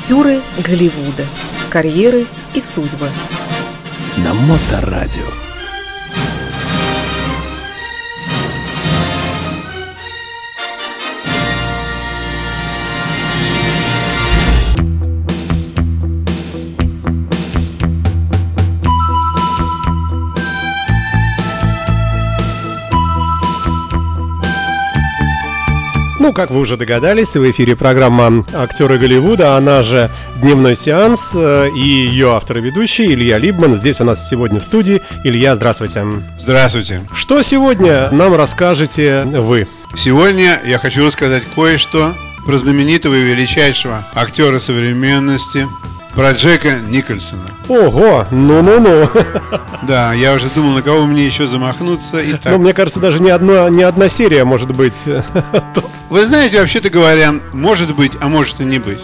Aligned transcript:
Актеры 0.00 0.40
Голливуда. 0.66 1.26
Карьеры 1.68 2.24
и 2.54 2.62
судьбы. 2.62 3.06
На 4.24 4.32
Моторадио. 4.32 5.49
Ну, 26.30 26.34
как 26.34 26.52
вы 26.52 26.60
уже 26.60 26.76
догадались, 26.76 27.34
в 27.34 27.50
эфире 27.50 27.74
программа 27.74 28.44
«Актеры 28.54 28.98
Голливуда», 28.98 29.56
она 29.56 29.82
же 29.82 30.12
«Дневной 30.36 30.76
сеанс» 30.76 31.34
э, 31.34 31.70
и 31.74 31.80
ее 31.80 32.36
автор 32.36 32.58
и 32.58 32.60
ведущий 32.60 33.12
Илья 33.12 33.36
Либман. 33.36 33.74
Здесь 33.74 34.00
у 34.00 34.04
нас 34.04 34.28
сегодня 34.28 34.60
в 34.60 34.64
студии. 34.64 35.02
Илья, 35.24 35.56
здравствуйте. 35.56 36.06
Здравствуйте. 36.38 37.04
Что 37.12 37.42
сегодня 37.42 38.10
нам 38.12 38.36
расскажете 38.36 39.24
вы? 39.24 39.66
Сегодня 39.96 40.60
я 40.64 40.78
хочу 40.78 41.04
рассказать 41.04 41.42
кое-что 41.56 42.14
про 42.46 42.58
знаменитого 42.58 43.16
и 43.16 43.22
величайшего 43.22 44.06
актера 44.14 44.60
современности, 44.60 45.66
про 46.14 46.32
Джека 46.32 46.78
Никольсона. 46.88 47.46
Ого, 47.68 48.26
ну-ну-ну. 48.30 49.08
Да, 49.82 50.12
я 50.12 50.34
уже 50.34 50.48
думал, 50.54 50.74
на 50.74 50.82
кого 50.82 51.06
мне 51.06 51.26
еще 51.26 51.46
замахнуться. 51.46 52.18
И 52.18 52.32
так. 52.32 52.52
Ну, 52.52 52.58
мне 52.58 52.74
кажется, 52.74 53.00
даже 53.00 53.20
не, 53.20 53.30
одно, 53.30 53.68
не 53.68 53.82
одна 53.82 54.08
серия 54.08 54.44
может 54.44 54.72
быть. 54.72 55.04
тут. 55.74 55.84
Вы 56.08 56.24
знаете, 56.24 56.60
вообще-то 56.60 56.90
говоря, 56.90 57.34
может 57.52 57.94
быть, 57.94 58.12
а 58.20 58.28
может 58.28 58.60
и 58.60 58.64
не 58.64 58.78
быть. 58.78 59.00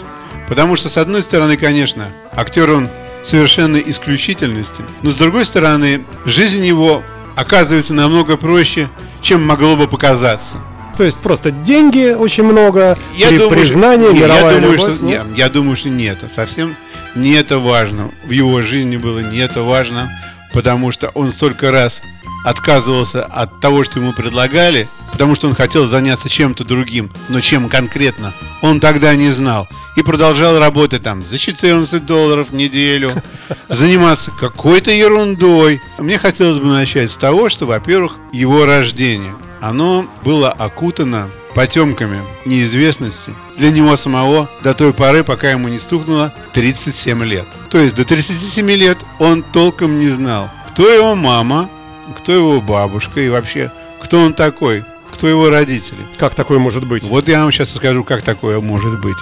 Потому 0.48 0.76
что, 0.76 0.88
с 0.88 0.96
одной 0.96 1.22
стороны, 1.22 1.56
конечно, 1.56 2.04
актер 2.34 2.70
он 2.70 2.88
совершенно 3.22 3.76
исключительности, 3.76 4.82
но 5.02 5.10
с 5.10 5.16
другой 5.16 5.44
стороны, 5.44 6.04
жизнь 6.24 6.64
его 6.64 7.02
оказывается 7.34 7.92
намного 7.92 8.36
проще, 8.36 8.88
чем 9.22 9.44
могло 9.44 9.76
бы 9.76 9.88
показаться. 9.88 10.58
То 10.96 11.04
есть 11.04 11.18
просто 11.18 11.50
деньги 11.50 12.14
очень 12.14 12.44
много, 12.44 12.96
при- 13.12 13.36
что- 13.38 13.50
признание, 13.50 14.12
не, 14.12 14.20
мировая 14.20 14.54
я 14.54 14.60
думаю, 14.60 14.72
любовь, 14.72 14.94
что, 14.94 15.02
ну? 15.02 15.08
не, 15.08 15.20
я 15.36 15.48
думаю, 15.48 15.76
что 15.76 15.88
нет, 15.90 16.18
совсем 16.34 16.76
не 17.16 17.32
это 17.32 17.58
важно. 17.58 18.10
В 18.24 18.30
его 18.30 18.62
жизни 18.62 18.96
было 18.96 19.20
не 19.20 19.38
это 19.38 19.62
важно, 19.62 20.10
потому 20.52 20.92
что 20.92 21.08
он 21.08 21.32
столько 21.32 21.72
раз 21.72 22.02
отказывался 22.44 23.24
от 23.24 23.60
того, 23.60 23.82
что 23.82 23.98
ему 23.98 24.12
предлагали, 24.12 24.88
потому 25.10 25.34
что 25.34 25.48
он 25.48 25.54
хотел 25.54 25.86
заняться 25.86 26.28
чем-то 26.28 26.64
другим, 26.64 27.10
но 27.28 27.40
чем 27.40 27.68
конкретно, 27.68 28.32
он 28.62 28.78
тогда 28.78 29.14
не 29.16 29.30
знал. 29.30 29.66
И 29.96 30.02
продолжал 30.02 30.58
работать 30.58 31.02
там 31.02 31.24
за 31.24 31.38
14 31.38 32.04
долларов 32.04 32.50
в 32.50 32.54
неделю, 32.54 33.10
заниматься 33.68 34.30
какой-то 34.30 34.90
ерундой. 34.90 35.80
Мне 35.98 36.18
хотелось 36.18 36.58
бы 36.58 36.66
начать 36.66 37.10
с 37.10 37.16
того, 37.16 37.48
что, 37.48 37.66
во-первых, 37.66 38.16
его 38.32 38.66
рождение, 38.66 39.34
оно 39.60 40.06
было 40.22 40.50
окутано 40.50 41.30
потемками 41.56 42.22
неизвестности 42.44 43.32
для 43.56 43.70
него 43.70 43.96
самого 43.96 44.50
до 44.62 44.74
той 44.74 44.92
поры, 44.92 45.24
пока 45.24 45.50
ему 45.50 45.68
не 45.68 45.78
стукнуло 45.78 46.34
37 46.52 47.24
лет. 47.24 47.46
То 47.70 47.78
есть 47.78 47.94
до 47.94 48.04
37 48.04 48.70
лет 48.72 48.98
он 49.18 49.42
толком 49.42 49.98
не 49.98 50.10
знал, 50.10 50.50
кто 50.68 50.86
его 50.86 51.14
мама, 51.14 51.70
кто 52.18 52.32
его 52.32 52.60
бабушка 52.60 53.22
и 53.22 53.30
вообще, 53.30 53.72
кто 54.02 54.20
он 54.20 54.34
такой, 54.34 54.84
кто 55.14 55.28
его 55.28 55.48
родители. 55.48 56.06
Как 56.18 56.34
такое 56.34 56.58
может 56.58 56.86
быть? 56.86 57.04
Вот 57.04 57.26
я 57.26 57.42
вам 57.42 57.50
сейчас 57.50 57.72
скажу, 57.74 58.04
как 58.04 58.20
такое 58.20 58.60
может 58.60 59.00
быть. 59.00 59.16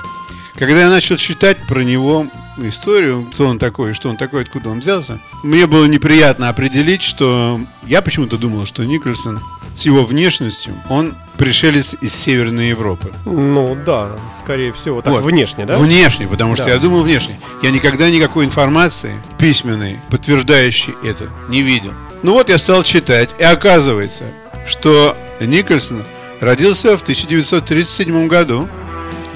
Когда 0.57 0.81
я 0.81 0.91
начал 0.91 1.17
читать 1.17 1.59
про 1.69 1.85
него 1.85 2.27
историю, 2.57 3.29
кто 3.33 3.47
он 3.47 3.61
такой, 3.61 3.95
что 3.95 4.09
он 4.09 4.17
такой, 4.17 4.43
откуда 4.43 4.71
он 4.71 4.81
взялся, 4.81 5.21
мне 5.45 5.69
было 5.69 5.85
неприятно 5.85 6.49
определить, 6.49 7.03
что 7.03 7.61
я 7.87 8.03
почему-то 8.03 8.39
думал, 8.39 8.67
что 8.67 8.83
Никольсон 8.83 9.41
с 9.77 9.83
его 9.83 10.03
внешностью, 10.03 10.75
он 10.89 11.15
пришелец 11.45 11.95
из 12.01 12.15
Северной 12.15 12.71
Европы. 12.71 13.13
Ну 13.27 13.77
да, 13.85 14.09
скорее 14.33 14.73
всего, 14.73 15.03
так 15.03 15.13
Вот. 15.13 15.25
внешне, 15.25 15.67
да? 15.67 15.77
Внешне, 15.77 16.27
потому 16.27 16.55
что 16.55 16.65
Да. 16.65 16.71
я 16.71 16.79
думал 16.79 17.03
внешне. 17.03 17.39
Я 17.63 17.71
никогда 17.71 18.09
никакой 18.09 18.47
информации 18.47 19.13
письменной, 19.39 19.99
подтверждающей 20.09 20.95
это, 21.05 21.29
не 21.51 21.61
видел. 21.61 21.93
Ну 22.23 22.33
вот 22.33 22.49
я 22.49 22.57
стал 22.57 22.83
читать, 22.83 23.29
и 23.39 23.43
оказывается, 23.45 24.25
что 24.67 25.15
Никольсон 25.39 26.03
родился 26.41 26.97
в 26.97 27.03
1937 27.03 28.27
году. 28.27 28.67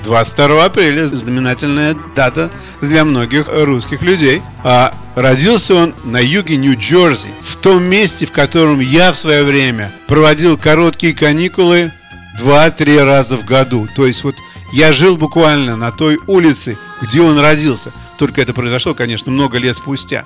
22 0.05 0.65
апреля, 0.65 1.07
знаменательная 1.07 1.95
дата 2.17 2.51
для 2.81 3.05
многих 3.05 3.47
русских 3.49 4.01
людей. 4.01 4.41
А 4.65 4.95
родился 5.15 5.75
он 5.75 5.95
на 6.05 6.19
юге 6.19 6.57
Нью-Джерси, 6.57 7.29
в 7.43 7.57
том 7.57 7.83
месте, 7.83 8.25
в 8.25 8.33
котором 8.33 8.81
я 8.81 9.13
в 9.13 9.19
свое 9.19 9.43
время 9.45 9.93
проводил 10.07 10.57
короткие 10.57 11.13
каникулы 11.13 11.93
2-3 12.41 13.05
раза 13.05 13.37
в 13.37 13.45
году. 13.45 13.89
То 13.95 14.07
есть 14.07 14.25
вот 14.25 14.37
я 14.73 14.93
жил 14.93 15.17
буквально 15.17 15.77
на 15.77 15.91
той 15.91 16.19
улице, 16.27 16.79
где 17.03 17.21
он 17.21 17.39
родился. 17.39 17.93
Только 18.19 18.43
это 18.43 18.53
произошло, 18.53 18.95
конечно, 18.95 19.31
много 19.31 19.59
лет 19.59 19.77
спустя. 19.77 20.25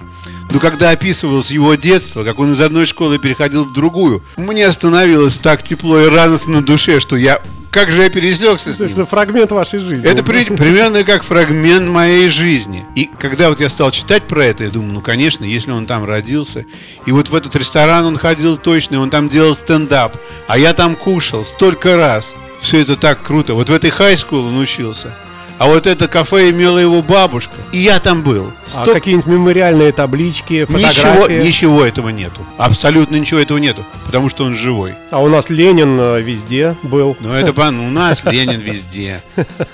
Но 0.51 0.59
когда 0.59 0.91
описывалось 0.91 1.51
его 1.51 1.75
детство, 1.75 2.25
как 2.25 2.39
он 2.39 2.53
из 2.53 2.61
одной 2.61 2.87
школы 2.87 3.19
переходил 3.19 3.65
в 3.65 3.73
другую, 3.73 4.23
мне 4.37 4.71
становилось 4.73 5.39
так 5.39 5.63
тепло 5.63 5.99
и 5.99 6.09
радостно 6.09 6.55
на 6.55 6.63
душе, 6.63 7.01
что 7.01 7.17
я... 7.17 7.41
Как 7.73 7.91
же 7.91 8.03
я 8.03 8.11
пересекся 8.11 8.71
с 8.73 8.79
ним? 8.79 8.89
это 8.91 9.07
фрагмент 9.07 9.51
вашей 9.51 9.79
жизни. 9.79 10.07
Это 10.07 10.23
при- 10.23 10.45
примерно 10.45 11.05
как 11.05 11.23
фрагмент 11.23 11.89
моей 11.89 12.29
жизни. 12.29 12.85
И 12.95 13.11
когда 13.19 13.49
вот 13.49 13.61
я 13.61 13.71
стал 13.71 13.91
читать 13.91 14.25
про 14.25 14.45
это, 14.45 14.65
я 14.65 14.71
думаю, 14.71 14.93
ну, 14.93 15.01
конечно, 15.01 15.45
если 15.47 15.71
он 15.71 15.87
там 15.87 16.05
родился, 16.05 16.67
и 17.07 17.13
вот 17.13 17.31
в 17.31 17.35
этот 17.35 17.57
ресторан 17.57 18.05
он 18.05 18.19
ходил 18.19 18.59
точно, 18.59 18.97
и 18.97 18.99
он 18.99 19.09
там 19.09 19.31
делал 19.31 19.55
стендап, 19.57 20.19
а 20.49 20.59
я 20.59 20.75
там 20.75 20.95
кушал 20.95 21.47
столько 21.47 21.97
раз. 21.97 22.35
Все 22.61 22.81
это 22.81 22.97
так 22.97 23.23
круто. 23.23 23.55
Вот 23.55 23.71
в 23.71 23.73
этой 23.73 23.89
хай-скул 23.91 24.47
он 24.47 24.59
учился. 24.59 25.17
А 25.63 25.67
вот 25.67 25.87
это 25.87 26.09
кафе 26.09 26.51
имела 26.51 26.79
его 26.79 27.03
бабушка. 27.03 27.53
И 27.71 27.79
я 27.79 28.01
там 28.01 28.25
был. 28.25 28.53
А 28.75 28.83
Сто- 28.83 28.93
какие-нибудь 28.95 29.27
мемориальные 29.29 29.93
таблички, 29.93 30.67
Ничего, 30.69 30.91
фотографии? 30.91 31.47
ничего 31.47 31.85
этого 31.85 32.09
нету. 32.09 32.45
Абсолютно 32.59 33.15
ничего 33.15 33.39
этого 33.39 33.59
нету. 33.59 33.87
Потому 34.05 34.29
что 34.29 34.43
он 34.43 34.57
живой. 34.57 34.95
А 35.13 35.23
у 35.23 35.29
нас 35.29 35.51
Ленин 35.51 35.97
э, 36.01 36.21
везде 36.21 36.75
был. 36.83 37.17
Ну, 37.21 37.33
это 37.33 37.53
у 37.53 37.91
нас 37.91 38.25
Ленин 38.25 38.59
везде. 38.59 39.23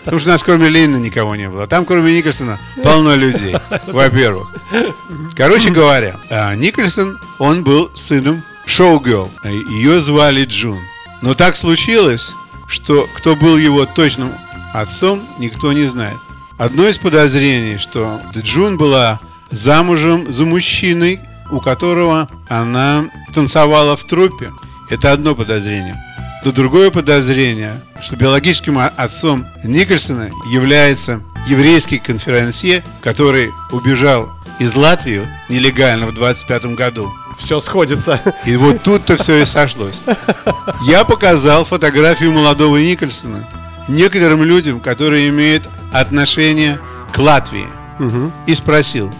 Потому 0.04 0.19
что 0.21 0.28
у 0.28 0.32
нас 0.32 0.43
кроме 0.43 0.69
Ленина 0.69 0.98
никого 0.98 1.37
не 1.37 1.48
было. 1.48 1.66
Там, 1.66 1.87
кроме 1.87 2.15
Никольсона, 2.19 2.59
полно 2.82 3.15
людей, 3.15 3.56
во-первых. 3.87 4.47
Короче 5.34 5.71
говоря, 5.71 6.16
а, 6.28 6.54
Никольсон, 6.54 7.16
он 7.38 7.65
был 7.65 7.91
сыном 7.94 8.43
шоу-гелл. 8.66 9.31
Ее 9.71 10.03
звали 10.03 10.44
Джун. 10.44 10.81
Но 11.22 11.32
так 11.32 11.56
случилось, 11.56 12.31
что 12.69 13.09
кто 13.16 13.34
был 13.34 13.56
его 13.56 13.87
точным 13.87 14.32
отцом, 14.81 15.21
никто 15.39 15.72
не 15.72 15.87
знает. 15.87 16.16
Одно 16.59 16.87
из 16.89 16.99
подозрений, 16.99 17.78
что 17.78 18.21
Джун 18.37 18.77
была 18.77 19.21
замужем 19.50 20.33
за 20.33 20.44
мужчиной, 20.44 21.21
у 21.50 21.61
которого 21.61 22.28
она 22.49 23.09
танцевала 23.34 23.97
в 23.97 24.05
труппе. 24.05 24.53
Это 24.91 25.12
одно 25.12 25.34
подозрение. 25.34 26.03
Но 26.44 26.53
другое 26.53 26.91
подозрение, 26.91 27.81
что 28.00 28.16
биологическим 28.16 28.78
отцом 28.97 29.47
Никольсона 29.65 30.31
является 30.50 31.21
еврейский 31.47 31.99
конферансье, 31.99 32.83
который 33.03 33.50
убежал 33.71 34.31
из 34.59 34.75
Латвии 34.75 35.28
нелегально 35.49 36.06
в 36.06 36.15
25 36.15 36.75
году. 36.75 37.10
Все 37.39 37.60
сходится. 37.60 38.21
И 38.45 38.56
вот 38.56 38.83
тут-то 38.83 39.16
все 39.16 39.43
и 39.43 39.47
сошлось. 39.47 40.00
Я 40.87 41.05
показал 41.05 41.65
фотографию 41.65 42.33
молодого 42.33 42.78
Никольсона 42.78 43.47
некоторым 43.89 44.43
людям, 44.45 44.81
которые 44.81 45.29
имеют 45.29 45.69
отношение 45.93 46.79
к 47.13 47.19
Латвии. 47.19 47.67
Мгм. 47.99 48.33
И 48.47 48.55
спросил, 48.55 49.13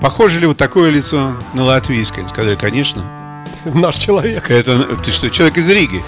похоже 0.00 0.40
ли 0.40 0.46
вот 0.46 0.56
такое 0.56 0.90
лицо 0.90 1.36
на 1.52 1.64
латвийское? 1.64 2.26
Сказали, 2.28 2.54
конечно. 2.54 3.04
Наш 3.64 3.96
человек. 3.96 4.50
Это 4.50 4.96
ты 4.96 5.10
что, 5.10 5.30
человек 5.30 5.58
из 5.58 5.68
Риги? 5.70 6.02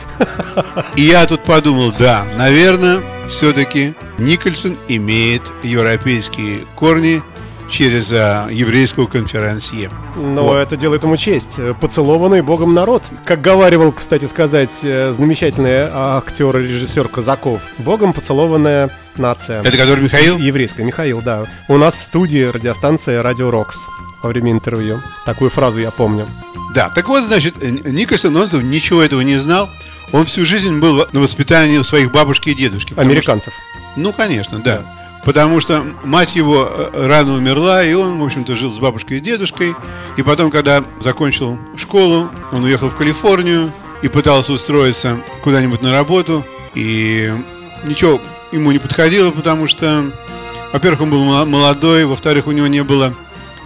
И 0.95 1.03
я 1.03 1.27
тут 1.27 1.43
подумал, 1.43 1.93
да, 1.99 2.27
наверное, 2.37 3.03
все-таки 3.29 3.95
Никольсон 4.19 4.77
имеет 4.89 5.43
европейские 5.63 6.61
корни 6.75 7.23
через 7.69 8.13
а, 8.13 8.49
еврейскую 8.51 9.09
конферансье. 9.09 9.91
Но 10.17 10.45
Вот. 10.45 10.57
это 10.59 10.77
делает 10.77 11.03
ему 11.03 11.17
честь. 11.17 11.59
Э, 11.59 11.75
Поцелованный 11.79 12.43
Богом 12.43 12.75
народ. 12.75 13.05
Как 13.25 13.41
говаривал, 13.41 13.93
кстати 13.93 14.25
сказать, 14.27 14.81
э, 14.85 15.13
замечательный 15.13 15.89
актер 15.93 16.57
и 16.59 16.63
режиссер 16.63 17.09
Казаков. 17.09 17.63
Богом 17.79 18.13
поцелованная 18.13 18.91
нация. 19.17 19.63
Это 19.63 19.77
который 19.77 20.03
Михаил? 20.05 20.39
Еврейская, 20.39 20.85
Михаил, 20.85 21.21
да. 21.23 21.45
У 21.69 21.77
нас 21.77 21.97
в 21.97 22.03
студии 22.03 22.45
радиостанция 22.45 23.23
Радио 23.23 23.51
Рокс 23.51 23.87
во 24.23 24.29
время 24.31 24.53
интервью. 24.53 25.01
Такую 25.25 25.51
фразу 25.51 25.79
я 25.81 25.91
помню. 25.91 26.27
Да, 26.75 26.89
так 26.91 27.09
вот, 27.09 27.25
значит, 27.25 27.55
Никольсон, 27.63 28.37
он 28.37 28.49
ничего 28.71 29.03
этого 29.03 29.21
не 29.23 29.37
знал. 29.39 29.69
Он 30.13 30.25
всю 30.27 30.45
жизнь 30.47 30.79
был 30.79 31.07
на 31.13 31.21
воспитании 31.21 31.79
у 31.79 31.85
своих 31.85 32.13
бабушки 32.13 32.51
и 32.51 32.55
дедушки. 32.55 32.95
Американцев. 32.97 33.53
что- 33.55 34.01
ну, 34.01 34.13
конечно, 34.13 34.61
да. 34.61 34.83
Потому 35.27 35.61
что 35.61 35.85
мать 36.05 36.37
его 36.37 36.71
э, 36.71 37.07
рано 37.09 37.35
умерла, 37.35 37.85
и 37.85 37.93
он, 37.95 38.21
в 38.21 38.25
общем-то, 38.25 38.55
жил 38.55 38.73
с 38.73 38.79
бабушкой 38.79 39.17
и 39.17 39.21
дедушкой. 39.21 39.75
И 40.17 40.23
потом, 40.23 40.53
когда 40.53 40.85
закончил 41.01 41.59
школу, 41.77 42.31
он 42.53 42.63
уехал 42.63 42.89
в 42.89 42.97
Калифорнию 42.97 43.73
и 44.03 44.09
пытался 44.09 44.53
устроиться 44.53 45.21
куда-нибудь 45.43 45.83
на 45.83 45.91
работу. 45.91 46.45
И 46.77 47.35
ничего 47.83 48.21
ему 48.53 48.71
не 48.71 48.79
подходило, 48.79 49.33
потому 49.33 49.67
что, 49.67 50.13
во-первых, 50.73 51.01
он 51.01 51.11
был 51.11 51.25
молодой, 51.45 52.05
во-вторых, 52.05 52.47
у 52.47 52.53
него 52.53 52.69
не 52.69 52.85
было 52.85 53.13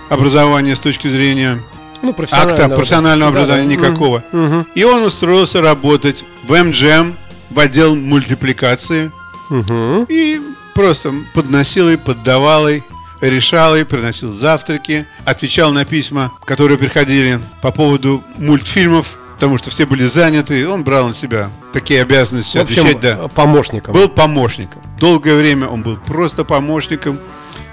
образования 0.09 0.75
с 0.75 0.81
точки 0.81 1.09
зрения 1.09 1.63
ну, 2.01 2.17
акта 2.33 2.71
профессионального 2.71 3.31
да, 3.31 3.39
образования 3.39 3.77
да, 3.77 3.83
никакого. 3.83 4.25
Угу. 4.33 4.67
И 4.75 4.85
он 4.85 5.03
устроился 5.03 5.61
работать 5.61 6.25
в 6.49 6.55
МГМ, 6.55 7.17
в 7.51 7.59
отдел 7.59 7.95
мультипликации. 7.97 9.13
Угу. 9.51 10.07
И 10.09 10.41
просто 10.81 11.13
подносил 11.35 11.91
и 11.91 11.97
поддавал 11.99 12.67
и 12.67 12.81
решал 13.21 13.77
и 13.77 13.85
приносил 13.85 14.33
завтраки, 14.33 15.07
отвечал 15.27 15.73
на 15.73 15.85
письма, 15.85 16.33
которые 16.47 16.79
приходили 16.79 17.39
по 17.61 17.71
поводу 17.71 18.25
мультфильмов, 18.39 19.19
потому 19.35 19.59
что 19.59 19.69
все 19.69 19.85
были 19.85 20.07
заняты, 20.07 20.67
он 20.67 20.83
брал 20.83 21.09
на 21.09 21.15
себя 21.15 21.51
такие 21.75 22.01
обязанности 22.01 22.57
в 22.57 22.63
общем, 22.63 22.87
отвечать, 22.87 23.01
да. 23.03 23.29
Помощником. 23.29 23.93
Был 23.93 24.09
помощником. 24.09 24.81
Долгое 24.99 25.37
время 25.37 25.69
он 25.69 25.83
был 25.83 25.99
просто 25.99 26.45
помощником. 26.45 27.19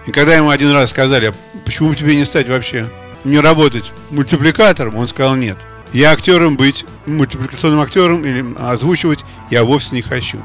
И 0.05 0.11
когда 0.11 0.35
ему 0.35 0.49
один 0.49 0.71
раз 0.71 0.89
сказали, 0.89 1.27
а 1.27 1.33
почему 1.63 1.95
тебе 1.95 2.13
не 2.17 2.25
стать 2.25 2.49
вообще, 2.49 2.89
не 3.23 3.39
работать 3.39 3.93
мультипликатором, 4.09 4.95
он 4.95 5.07
сказал 5.07 5.35
нет. 5.35 5.57
Я 5.93 6.11
актером 6.11 6.57
быть, 6.57 6.85
мультипликационным 7.05 7.79
актером 7.79 8.25
или 8.25 8.45
озвучивать 8.59 9.19
я 9.49 9.63
вовсе 9.63 9.95
не 9.95 10.01
хочу. 10.01 10.39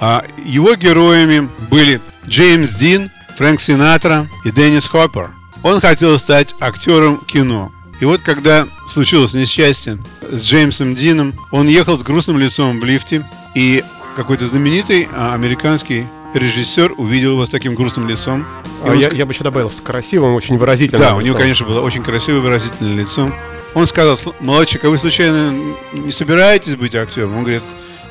А 0.00 0.24
его 0.44 0.74
героями 0.74 1.48
были 1.70 2.00
Джеймс 2.26 2.74
Дин, 2.74 3.10
Фрэнк 3.36 3.60
Синатра 3.60 4.28
и 4.44 4.50
Деннис 4.50 4.86
Хоппер. 4.86 5.30
Он 5.62 5.80
хотел 5.80 6.16
стать 6.18 6.54
актером 6.60 7.18
кино. 7.26 7.72
И 8.00 8.04
вот 8.04 8.20
когда 8.22 8.68
случилось 8.88 9.34
несчастье 9.34 9.98
с 10.22 10.42
Джеймсом 10.42 10.94
Дином, 10.94 11.34
он 11.50 11.66
ехал 11.66 11.98
с 11.98 12.02
грустным 12.02 12.38
лицом 12.38 12.78
в 12.78 12.84
лифте, 12.84 13.28
и 13.56 13.82
какой-то 14.14 14.46
знаменитый 14.46 15.08
а, 15.12 15.34
американский 15.34 16.06
режиссер 16.34 16.94
увидел 16.96 17.32
его 17.32 17.46
с 17.46 17.50
таким 17.50 17.74
грустным 17.74 18.08
лицом. 18.08 18.46
А 18.84 18.94
я, 18.94 19.08
я 19.08 19.26
бы 19.26 19.32
еще 19.32 19.42
добавил, 19.42 19.70
с 19.70 19.80
красивым, 19.80 20.34
очень 20.34 20.58
выразительным 20.58 21.00
Да, 21.00 21.06
лицом. 21.08 21.18
у 21.18 21.20
него, 21.22 21.38
конечно, 21.38 21.66
было 21.66 21.80
очень 21.80 22.04
красивое 22.04 22.40
выразительное 22.40 22.94
лицо. 22.94 23.32
Он 23.74 23.86
сказал, 23.86 24.18
молодчик, 24.40 24.84
а 24.84 24.90
вы 24.90 24.98
случайно 24.98 25.52
не 25.92 26.12
собираетесь 26.12 26.76
быть 26.76 26.94
актером? 26.94 27.36
Он 27.36 27.42
говорит, 27.42 27.62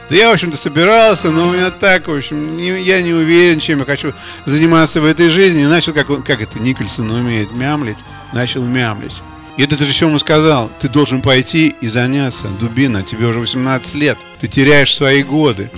да 0.10 0.16
я, 0.16 0.30
в 0.30 0.34
общем-то, 0.34 0.58
собирался, 0.58 1.32
но 1.32 1.50
у 1.50 1.54
меня 1.54 1.70
так, 1.70 2.08
в 2.08 2.16
общем, 2.16 2.56
не, 2.56 2.82
я 2.82 3.02
не 3.02 3.14
уверен, 3.14 3.60
чем 3.60 3.80
я 3.80 3.86
хочу 3.86 4.14
заниматься 4.46 5.02
в 5.02 5.06
этой 5.06 5.30
жизни. 5.30 5.64
И 5.64 5.68
начал, 5.68 5.94
как, 5.94 6.10
он, 6.10 6.24
как 6.24 6.42
это 6.42 6.60
Никольсон 6.60 7.12
умеет 7.12 7.52
мямлить, 7.52 7.98
начал 8.32 8.64
мямлить. 8.64 9.22
И 9.58 9.64
этот 9.64 9.82
режиссер 9.82 10.08
ему 10.08 10.20
сказал, 10.20 10.72
ты 10.80 10.88
должен 10.88 11.22
пойти 11.22 11.76
и 11.82 11.88
заняться, 11.88 12.48
дубина, 12.60 13.04
тебе 13.04 13.26
уже 13.26 13.40
18 13.40 13.96
лет, 13.96 14.18
ты 14.40 14.48
теряешь 14.48 14.94
свои 14.94 15.24
годы. 15.24 15.72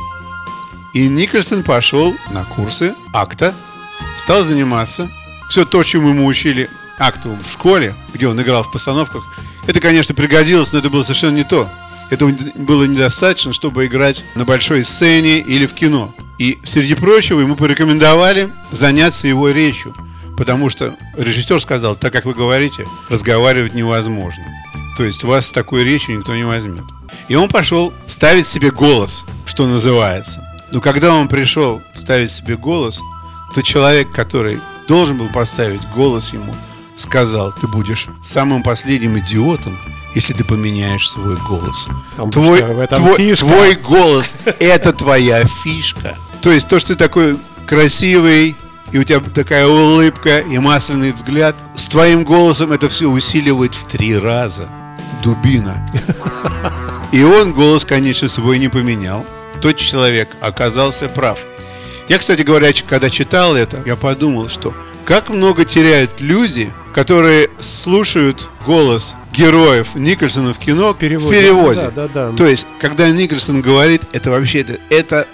И 0.94 1.08
Никольсон 1.08 1.64
пошел 1.64 2.14
на 2.32 2.44
курсы 2.44 2.94
акта, 3.14 3.56
стал 4.18 4.44
заниматься. 4.44 5.10
Все 5.50 5.66
то, 5.66 5.84
чему 5.84 6.10
ему 6.10 6.26
учили 6.26 6.70
акту 7.00 7.36
в 7.42 7.52
школе, 7.52 7.96
где 8.14 8.28
он 8.28 8.40
играл 8.42 8.64
в 8.64 8.72
постановках, 8.72 9.24
это, 9.66 9.80
конечно, 9.80 10.14
пригодилось, 10.14 10.72
но 10.74 10.80
это 10.80 10.90
было 10.90 11.04
совершенно 11.04 11.36
не 11.36 11.44
то. 11.44 11.70
Этого 12.10 12.32
было 12.56 12.86
недостаточно, 12.86 13.54
чтобы 13.54 13.86
играть 13.86 14.24
на 14.36 14.46
большой 14.46 14.84
сцене 14.84 15.40
или 15.40 15.66
в 15.66 15.74
кино. 15.74 16.14
И, 16.40 16.58
среди 16.64 16.96
прочего, 16.96 17.42
ему 17.42 17.56
порекомендовали 17.56 18.50
заняться 18.72 19.28
его 19.28 19.50
речью, 19.50 19.94
потому 20.38 20.70
что 20.70 20.96
режиссер 21.18 21.62
сказал, 21.62 21.96
так 21.96 22.14
как 22.14 22.26
вы 22.26 22.34
говорите, 22.34 22.86
разговаривать 23.10 23.74
невозможно. 23.74 24.44
То 24.98 25.04
есть 25.04 25.24
вас 25.24 25.48
с 25.48 25.52
такой 25.52 25.84
речью 25.84 26.18
никто 26.18 26.36
не 26.36 26.46
возьмет. 26.46 26.84
И 27.28 27.36
он 27.36 27.48
пошел 27.48 27.94
ставить 28.08 28.48
себе 28.48 28.72
голос, 28.72 29.24
что 29.46 29.68
называется. 29.68 30.44
Но 30.72 30.82
когда 30.82 31.14
он 31.14 31.28
пришел 31.28 31.82
ставить 31.94 32.32
себе 32.32 32.58
голос, 32.58 33.02
то 33.54 33.62
человек, 33.62 34.12
который 34.12 34.60
должен 34.88 35.18
был 35.18 35.28
поставить 35.28 35.88
голос 35.96 36.34
ему, 36.34 36.54
сказал, 36.96 37.54
ты 37.54 37.68
будешь 37.68 38.08
самым 38.22 38.64
последним 38.64 39.18
идиотом, 39.20 39.78
если 40.16 40.34
ты 40.34 40.44
поменяешь 40.44 41.10
свой 41.10 41.38
голос. 41.48 41.88
Там 42.16 42.32
твой, 42.32 42.62
твой, 42.88 43.36
твой 43.36 43.76
голос– 43.76 44.34
это 44.60 44.94
твоя 44.94 45.46
фишка. 45.46 46.16
То 46.42 46.52
есть 46.52 46.68
то, 46.68 46.80
что 46.80 46.90
ты 46.90 46.96
такой 46.96 47.38
красивый, 47.68 48.56
и 48.92 48.98
у 48.98 49.04
тебя 49.04 49.20
такая 49.20 49.68
улыбка 49.68 50.40
и 50.40 50.58
масляный 50.58 51.12
взгляд, 51.12 51.56
с 51.76 51.86
твоим 51.86 52.24
голосом 52.24 52.72
это 52.72 52.90
все 52.90 53.08
усиливает 53.08 53.76
в 53.76 53.86
три 53.86 54.18
раза. 54.18 54.70
Дубина. 55.24 55.86
И 57.12 57.24
он 57.24 57.54
голос, 57.54 57.84
конечно, 57.86 58.28
свой 58.28 58.58
не 58.58 58.70
поменял. 58.70 59.26
Тот 59.62 59.76
человек 59.78 60.30
оказался 60.40 61.10
прав. 61.10 61.40
Я, 62.08 62.18
кстати 62.18 62.42
говоря, 62.42 62.72
когда 62.88 63.10
читал 63.10 63.56
это, 63.56 63.84
я 63.86 63.96
подумал, 63.96 64.48
что 64.50 64.74
как 65.06 65.30
много 65.30 65.66
теряют 65.66 66.22
люди, 66.22 66.72
которые 66.94 67.50
слушают 67.60 68.50
голос 68.66 69.16
героев 69.34 69.96
Никольсона 69.96 70.54
в 70.54 70.60
кино 70.60 70.94
переводе. 70.94 71.28
в 71.28 71.40
переводе. 71.40 71.92
Да, 71.96 72.08
да, 72.08 72.30
да. 72.32 72.36
То 72.36 72.48
есть, 72.48 72.68
когда 72.80 73.10
Никольсон 73.10 73.62
говорит, 73.62 74.02
это 74.12 74.32
вообще 74.32 74.62
это, 74.62 74.80
это 74.90 75.28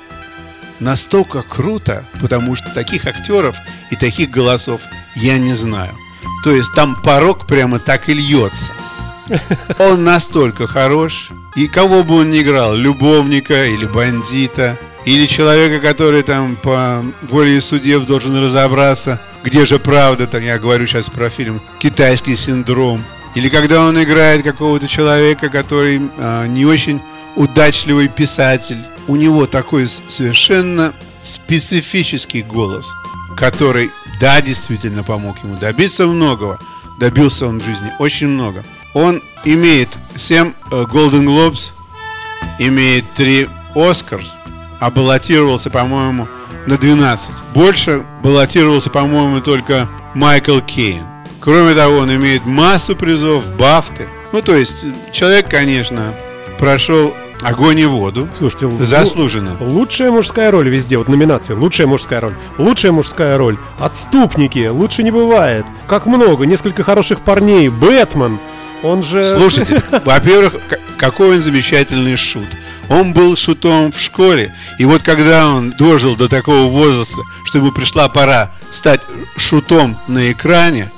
настолько 0.80 1.42
круто, 1.44 2.06
потому 2.20 2.56
что 2.56 2.70
таких 2.74 3.06
актеров 3.06 3.56
и 3.92 3.96
таких 3.96 4.30
голосов 4.30 4.82
я 5.16 5.38
не 5.38 5.54
знаю. 5.54 5.92
То 6.44 6.52
есть 6.52 6.74
там 6.76 7.02
порог 7.02 7.48
прямо 7.48 7.80
так 7.80 8.10
и 8.10 8.14
льется. 8.14 8.72
Он 9.80 10.04
настолько 10.04 10.68
хорош. 10.68 11.30
И 11.56 11.68
кого 11.68 12.04
бы 12.04 12.16
он 12.16 12.32
ни 12.32 12.42
играл, 12.42 12.76
любовника 12.76 13.66
или 13.66 13.86
бандита, 13.86 14.78
или 15.06 15.28
человека, 15.28 15.80
который 15.80 16.24
там 16.24 16.56
по 16.56 17.06
воле 17.22 17.62
судеб 17.62 18.06
должен 18.06 18.36
разобраться, 18.36 19.22
где 19.44 19.66
же 19.66 19.80
правда, 19.80 20.28
там 20.28 20.44
я 20.44 20.58
говорю 20.58 20.88
сейчас 20.88 21.10
про 21.10 21.30
фильм 21.30 21.62
«Китайский 21.80 22.36
синдром», 22.36 23.04
или 23.36 23.50
когда 23.50 23.84
он 23.84 24.02
играет 24.02 24.44
какого-то 24.44 24.88
человека, 24.88 25.50
который 25.50 26.02
а, 26.18 26.48
не 26.48 26.66
очень 26.66 27.02
удачливый 27.36 28.08
писатель, 28.08 28.80
у 29.08 29.16
него 29.16 29.46
такой 29.46 29.88
совершенно 29.88 30.94
специфический 31.22 32.42
голос, 32.42 32.94
который, 33.36 33.92
да, 34.22 34.42
действительно 34.42 35.04
помог 35.04 35.44
ему 35.44 35.58
добиться 35.58 36.08
многого. 36.08 36.60
Добился 36.98 37.46
он 37.46 37.60
в 37.60 37.66
жизни 37.66 37.92
очень 38.00 38.28
много. 38.28 38.64
Он 38.94 39.22
имеет 39.44 39.90
7 40.16 40.54
э, 40.72 40.84
Golden 40.84 41.26
Globes, 41.26 41.72
имеет 42.58 43.04
3 43.16 43.50
Oscars, 43.76 44.30
а 44.80 44.90
баллотировался, 44.90 45.70
по-моему, 45.70 46.28
на 46.66 46.78
12. 46.78 47.30
Больше 47.54 48.06
баллотировался, 48.24 48.90
по-моему, 48.90 49.42
только 49.42 49.90
Майкл 50.14 50.60
Кейн. 50.60 51.04
Кроме 51.40 51.76
того, 51.76 51.98
он 51.98 52.14
имеет 52.16 52.46
массу 52.46 52.96
призов, 52.96 53.44
бафты. 53.58 54.08
Ну, 54.32 54.42
то 54.42 54.56
есть, 54.56 54.86
человек, 55.12 55.50
конечно, 55.50 56.14
прошел 56.58 57.14
огонь 57.42 57.80
и 57.80 57.86
воду. 57.86 58.28
Слушайте, 58.36 58.70
заслуженно. 58.84 59.56
Лучшая 59.60 60.12
мужская 60.12 60.50
роль 60.52 60.70
везде, 60.70 60.98
вот 60.98 61.08
номинации. 61.08 61.54
Лучшая 61.54 61.88
мужская 61.88 62.20
роль. 62.20 62.34
Лучшая 62.58 62.92
мужская 62.92 63.38
роль. 63.38 63.58
Отступники. 63.80 64.68
Лучше 64.68 65.04
не 65.04 65.12
бывает. 65.12 65.66
Как 65.88 66.08
много. 66.08 66.46
Несколько 66.46 66.84
хороших 66.84 67.22
парней. 67.22 67.70
Бэтмен. 67.70 68.40
Он 68.84 69.04
же... 69.04 69.24
Слушайте, 69.24 69.84
во-первых, 70.04 70.56
какой 70.98 71.36
он 71.36 71.42
замечательный 71.42 72.16
шут. 72.16 72.48
Он 72.90 73.14
был 73.14 73.36
шутом 73.36 73.92
в 73.92 74.00
школе. 74.00 74.54
И 74.80 74.86
вот 74.86 75.02
когда 75.02 75.48
он 75.48 75.72
дожил 75.72 76.16
до 76.16 76.28
такого 76.28 76.70
возраста, 76.70 77.22
что 77.46 77.58
ему 77.58 77.72
пришла 77.72 78.10
пора 78.10 78.52
стать 78.72 79.02
шутом 79.38 79.98
на 80.08 80.32
экране, 80.32 80.92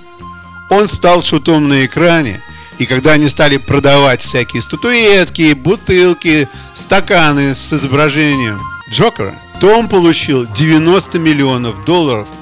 он 0.69 0.87
стал 0.87 1.23
шутом 1.23 1.67
на 1.67 1.85
экране, 1.85 2.41
и 2.77 2.85
когда 2.85 3.13
они 3.13 3.29
стали 3.29 3.57
продавать 3.57 4.21
всякие 4.21 4.61
статуэтки, 4.61 5.53
бутылки, 5.53 6.47
стаканы 6.73 7.55
с 7.55 7.73
изображением 7.73 8.61
Джокера, 8.91 9.35
то 9.59 9.77
он 9.77 9.87
получил 9.87 10.45
90 10.45 11.19
миллионов 11.19 11.85
долларов– 11.85 12.27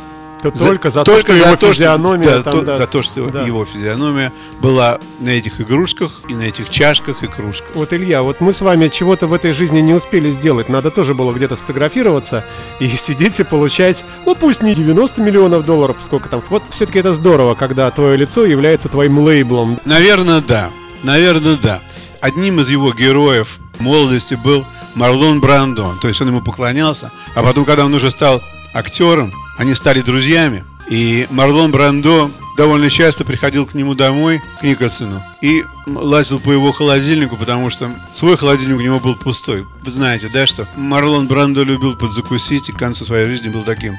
то 0.51 0.59
только 0.59 0.89
за 0.89 1.03
только 1.03 1.27
то, 1.27 1.33
что 1.33 1.39
за 1.39 1.45
его 1.45 1.55
то, 1.55 1.73
физиономия 1.73 2.29
да, 2.29 2.43
там, 2.43 2.53
то, 2.53 2.61
да. 2.61 2.77
За 2.77 2.87
то, 2.87 3.01
что 3.01 3.29
да. 3.29 3.41
его 3.41 3.65
физиономия 3.65 4.31
была 4.61 4.99
на 5.19 5.29
этих 5.29 5.61
игрушках 5.61 6.11
и 6.27 6.33
на 6.33 6.43
этих 6.43 6.69
чашках 6.69 7.23
и 7.23 7.27
кружках. 7.27 7.69
Вот, 7.75 7.93
Илья, 7.93 8.23
вот 8.23 8.41
мы 8.41 8.53
с 8.53 8.61
вами 8.61 8.87
чего-то 8.87 9.27
в 9.27 9.33
этой 9.33 9.51
жизни 9.53 9.79
не 9.79 9.93
успели 9.93 10.31
сделать. 10.31 10.69
Надо 10.69 10.91
тоже 10.91 11.13
было 11.13 11.33
где-то 11.33 11.55
сфотографироваться 11.55 12.45
и 12.79 12.89
сидеть 12.95 13.39
и 13.39 13.43
получать, 13.43 14.05
ну 14.25 14.35
пусть 14.35 14.61
не 14.61 14.75
90 14.75 15.21
миллионов 15.21 15.65
долларов, 15.65 15.97
сколько 16.01 16.29
там. 16.29 16.43
Вот 16.49 16.63
все-таки 16.69 16.99
это 16.99 17.13
здорово, 17.13 17.55
когда 17.55 17.89
твое 17.91 18.17
лицо 18.17 18.45
является 18.45 18.89
твоим 18.89 19.19
лейблом. 19.19 19.79
Наверное, 19.85 20.41
да. 20.41 20.69
Наверное, 21.03 21.57
да. 21.57 21.81
Одним 22.21 22.59
из 22.59 22.69
его 22.69 22.91
героев 22.93 23.59
молодости 23.79 24.35
был 24.35 24.65
Марлон 24.95 25.41
Брандон. 25.41 25.99
То 25.99 26.07
есть 26.07 26.21
он 26.21 26.29
ему 26.29 26.41
поклонялся. 26.41 27.11
А 27.35 27.43
потом, 27.43 27.65
когда 27.65 27.85
он 27.85 27.93
уже 27.93 28.09
стал 28.09 28.41
актером, 28.73 29.31
Они 29.57 29.73
стали 29.75 30.01
друзьями. 30.01 30.63
И 30.89 31.25
Марлон 31.31 31.71
Брандо 31.71 32.29
довольно 32.57 32.89
часто 32.91 33.25
приходил 33.25 33.65
к 33.65 33.73
нему 33.73 33.95
домой, 33.95 34.39
к 34.59 34.63
Николсону, 34.63 35.21
и 35.41 35.63
лазил 35.87 36.39
по 36.39 36.51
его 36.51 36.71
холодильнику, 36.71 37.37
потому 37.37 37.71
что 37.71 37.91
свой 38.13 38.37
холодильник 38.37 38.77
у 38.77 38.81
него 38.81 38.99
был 38.99 39.15
пустой. 39.15 39.65
Вы 39.83 39.91
знаете, 39.91 40.29
да, 40.31 40.45
что 40.45 40.67
Марлон 40.75 41.27
Брандо 41.27 41.63
любил 41.63 41.95
подзакусить 41.97 42.69
и 42.69 42.71
к 42.71 42.77
концу 42.77 43.03
своей 43.03 43.25
жизни 43.25 43.49
был 43.49 43.63
таким 43.63 43.95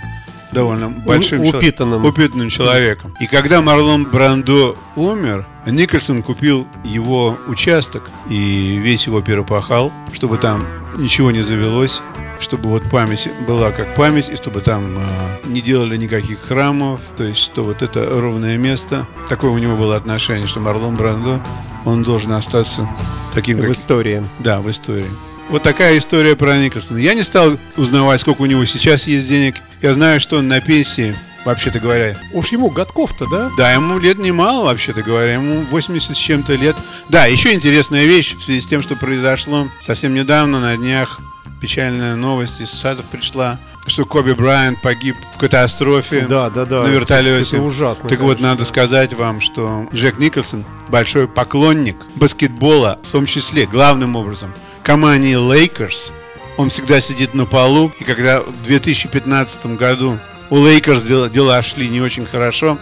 довольно 0.52 0.88
большим 0.88 1.40
упитанным. 1.40 2.00
чело- 2.02 2.08
упитанным 2.08 2.48
человеком. 2.50 3.14
И 3.20 3.26
когда 3.26 3.60
Марлон 3.60 4.04
Брандо 4.04 4.78
умер, 4.94 5.44
Никольсон 5.66 6.22
купил 6.22 6.68
его 6.84 7.36
участок 7.48 8.08
и 8.30 8.78
весь 8.80 9.06
его 9.06 9.20
перепахал, 9.22 9.92
чтобы 10.14 10.38
там 10.38 10.64
ничего 10.96 11.32
не 11.32 11.42
завелось, 11.42 12.00
чтобы 12.40 12.68
вот 12.68 12.88
память 12.90 13.28
была 13.46 13.70
как 13.72 13.94
память, 13.94 14.28
и 14.28 14.36
чтобы 14.36 14.60
там 14.60 14.98
э, 14.98 15.02
не 15.46 15.60
делали 15.60 15.96
никаких 15.96 16.40
храмов, 16.40 17.00
то 17.16 17.24
есть 17.24 17.40
что 17.40 17.64
вот 17.64 17.82
это 17.82 18.04
ровное 18.08 18.56
место. 18.58 19.06
Такое 19.28 19.50
у 19.50 19.58
него 19.58 19.76
было 19.76 19.96
отношение, 19.96 20.46
что 20.46 20.60
Марлон 20.60 20.96
Брандо, 20.96 21.40
он 21.84 22.02
должен 22.02 22.32
остаться 22.32 22.88
таким, 23.34 23.58
В 23.58 23.62
как 23.62 23.70
истории. 23.70 24.24
да, 24.40 24.60
в 24.60 24.70
истории. 24.70 25.10
Вот 25.48 25.62
такая 25.62 25.96
история 25.98 26.34
про 26.34 26.56
Николсона. 26.58 26.98
Я 26.98 27.14
не 27.14 27.22
стал 27.22 27.58
узнавать, 27.76 28.20
сколько 28.20 28.42
у 28.42 28.46
него 28.46 28.64
сейчас 28.64 29.06
есть 29.06 29.28
денег. 29.28 29.54
Я 29.80 29.94
знаю, 29.94 30.18
что 30.20 30.38
он 30.38 30.48
на 30.48 30.60
пенсии, 30.60 31.14
вообще-то 31.44 31.78
говоря. 31.78 32.16
Уж 32.32 32.48
ему 32.48 32.68
годков-то, 32.70 33.26
да? 33.30 33.50
Да, 33.56 33.70
ему 33.72 34.00
лет 34.00 34.18
немало, 34.18 34.64
вообще-то 34.64 35.02
говоря. 35.02 35.34
Ему 35.34 35.60
80 35.70 36.16
с 36.16 36.18
чем-то 36.18 36.54
лет. 36.56 36.74
Да, 37.08 37.26
еще 37.26 37.52
интересная 37.54 38.06
вещь 38.06 38.34
в 38.34 38.42
связи 38.42 38.60
с 38.60 38.66
тем, 38.66 38.82
что 38.82 38.96
произошло 38.96 39.68
совсем 39.80 40.14
недавно, 40.14 40.58
на 40.58 40.76
днях. 40.76 41.20
Печальная 41.60 42.16
новость 42.16 42.60
из 42.60 42.72
Штатов 42.72 43.04
пришла, 43.06 43.58
что 43.86 44.04
Коби 44.04 44.32
Брайант 44.32 44.82
погиб 44.82 45.16
в 45.34 45.38
катастрофе 45.38 46.26
Да, 46.28 46.50
да, 46.50 46.64
да. 46.64 46.82
на 46.82 46.88
вертолете. 46.88 47.56
Это 47.56 47.64
ужасно. 47.64 48.08
Так 48.08 48.20
вот, 48.20 48.36
конечно, 48.36 48.48
надо 48.48 48.58
да. 48.60 48.64
сказать 48.66 49.12
вам, 49.14 49.40
что 49.40 49.86
Джек 49.92 50.18
Николсон 50.18 50.64
большой 50.88 51.28
поклонник 51.28 51.96
баскетбола, 52.16 52.98
в 53.02 53.12
том 53.12 53.26
числе, 53.26 53.66
главным 53.66 54.16
образом, 54.16 54.52
команде 54.82 55.36
Лейкерс. 55.36 56.12
Он 56.56 56.68
всегда 56.68 57.00
сидит 57.00 57.34
на 57.34 57.44
полу, 57.44 57.92
и 57.98 58.04
когда 58.04 58.40
в 58.40 58.62
2015 58.64 59.66
году 59.76 60.18
у 60.50 60.64
Лейкерс 60.64 61.02
дела, 61.02 61.28
дела 61.28 61.62
шли 61.62 61.88
не 61.88 62.00
очень 62.00 62.24
хорошо, 62.26 62.78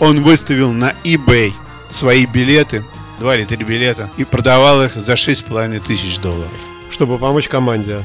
он 0.00 0.22
выставил 0.22 0.72
на 0.72 0.92
eBay 1.04 1.52
свои 1.90 2.26
билеты, 2.26 2.84
два 3.20 3.36
или 3.36 3.44
три 3.44 3.62
билета, 3.64 4.10
и 4.16 4.24
продавал 4.24 4.82
их 4.82 4.96
за 4.96 5.12
6,5 5.12 5.80
тысяч 5.86 6.18
долларов. 6.18 6.50
Чтобы 6.92 7.18
помочь 7.18 7.48
команде. 7.48 8.04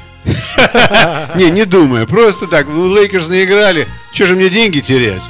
Не, 1.36 1.50
не 1.52 1.66
думаю, 1.66 2.08
просто 2.08 2.48
так, 2.48 2.68
ну, 2.68 2.88
Лейкерс 2.88 3.28
наиграли, 3.28 3.88
что 4.12 4.26
же 4.26 4.36
мне 4.36 4.50
деньги 4.50 4.80
терять? 4.80 5.22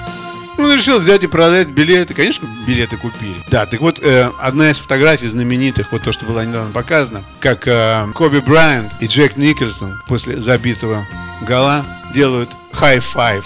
Ну, 0.58 0.66
Он 0.66 0.74
решил 0.74 1.00
взять 1.00 1.24
и 1.24 1.28
продать 1.28 1.68
билеты. 1.70 2.14
Конечно, 2.14 2.48
билеты 2.66 2.98
купили. 2.98 3.36
Да, 3.52 3.66
так 3.66 3.80
вот, 3.82 4.00
э, 4.02 4.32
одна 4.40 4.72
из 4.72 4.78
фотографий 4.78 5.28
знаменитых, 5.28 5.92
вот 5.92 6.02
то, 6.04 6.12
что 6.12 6.26
было 6.26 6.44
недавно 6.46 6.72
показано, 6.72 7.24
как 7.40 7.68
э, 7.68 8.08
Коби 8.16 8.40
Брайант 8.40 8.92
и 9.00 9.06
Джек 9.06 9.38
Николсон 9.38 9.94
после 10.08 10.42
забитого 10.42 11.06
гола 11.42 11.86
делают 12.14 12.50
high-five. 12.72 13.46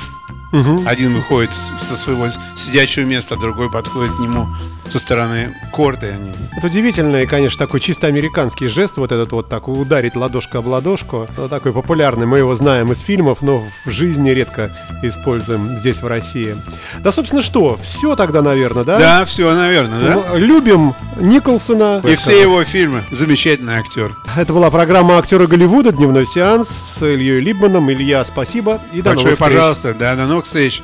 Один 0.85 1.15
выходит 1.15 1.53
со 1.53 1.95
своего 1.95 2.29
сидячего 2.55 3.05
места, 3.05 3.37
другой 3.37 3.71
подходит 3.71 4.13
к 4.15 4.19
нему 4.19 4.47
со 4.91 4.99
стороны 4.99 5.55
корта, 5.71 6.07
и 6.07 6.11
они 6.11 6.31
Это 6.57 6.67
удивительный, 6.67 7.25
конечно, 7.25 7.57
такой 7.65 7.79
чисто 7.79 8.07
американский 8.07 8.67
жест, 8.67 8.97
вот 8.97 9.11
этот 9.11 9.31
вот 9.31 9.47
так 9.49 9.67
ударить 9.67 10.15
ладошка 10.15 10.59
об 10.59 10.67
ладошку. 10.67 11.27
Он 11.37 11.49
такой 11.49 11.71
популярный, 11.73 12.25
мы 12.25 12.39
его 12.39 12.55
знаем 12.55 12.91
из 12.91 12.99
фильмов, 12.99 13.41
но 13.41 13.63
в 13.85 13.89
жизни 13.89 14.31
редко 14.31 14.75
используем 15.01 15.77
здесь, 15.77 16.01
в 16.01 16.07
России. 16.07 16.55
Да, 16.99 17.11
собственно, 17.11 17.41
что? 17.41 17.77
Все 17.81 18.15
тогда, 18.15 18.41
наверное, 18.41 18.83
да? 18.83 18.99
Да, 18.99 19.25
все, 19.25 19.53
наверное, 19.53 19.99
да? 19.99 20.23
Ну, 20.31 20.37
Любим 20.37 20.93
Николсона. 21.19 22.01
И 22.03 22.15
все 22.15 22.41
его 22.41 22.63
фильмы. 22.63 23.03
Замечательный 23.11 23.75
актер. 23.75 24.13
Это 24.35 24.51
была 24.53 24.69
программа 24.71 25.17
«Актеры 25.17 25.47
Голливуда. 25.47 25.91
Дневной 25.91 26.25
сеанс» 26.25 26.69
с 26.69 27.01
Ильей 27.05 27.39
Либманом. 27.39 27.91
Илья, 27.91 28.23
спасибо 28.25 28.81
и 28.91 29.01
до 29.01 29.11
Большое 29.11 29.25
новых 29.25 29.39
встреч. 29.39 29.51
пожалуйста. 29.51 29.93
Да, 29.93 30.15
до 30.15 30.25
новых 30.25 30.45
встреч. 30.45 30.83